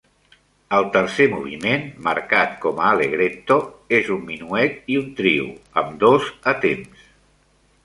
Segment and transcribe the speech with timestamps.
[0.77, 3.59] El tercer moviment, marcat com a Allegretto,
[3.99, 5.47] és un minuet i un trio,
[5.85, 7.07] ambdós a temps.